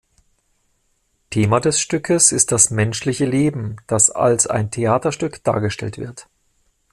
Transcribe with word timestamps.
Thema 1.29 1.59
des 1.59 1.79
Stückes 1.79 2.31
ist 2.31 2.51
das 2.51 2.71
menschliche 2.71 3.25
Leben, 3.25 3.75
das 3.85 4.09
als 4.09 4.47
ein 4.47 4.71
Theaterstück 4.71 5.43
dargestellt 5.43 5.99
wird. 5.99 6.27